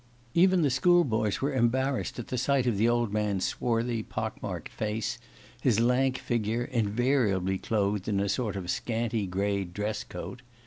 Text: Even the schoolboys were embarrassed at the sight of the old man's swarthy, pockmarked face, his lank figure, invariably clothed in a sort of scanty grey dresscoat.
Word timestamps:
Even 0.33 0.63
the 0.63 0.71
schoolboys 0.71 1.41
were 1.41 1.53
embarrassed 1.53 2.17
at 2.17 2.29
the 2.29 2.37
sight 2.39 2.65
of 2.65 2.75
the 2.75 2.89
old 2.89 3.13
man's 3.13 3.45
swarthy, 3.45 4.01
pockmarked 4.01 4.69
face, 4.69 5.19
his 5.61 5.79
lank 5.79 6.17
figure, 6.17 6.63
invariably 6.63 7.59
clothed 7.59 8.07
in 8.07 8.19
a 8.19 8.27
sort 8.27 8.55
of 8.55 8.71
scanty 8.71 9.27
grey 9.27 9.63
dresscoat. 9.63 10.41